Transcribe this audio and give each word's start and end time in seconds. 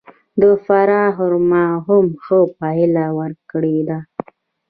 د 0.41 0.43
فراه 0.65 1.09
خرما 1.17 1.65
هم 1.87 2.05
ښه 2.23 2.39
پایله 2.59 3.05
ورکړې 3.19 3.77
ده. 3.89 3.99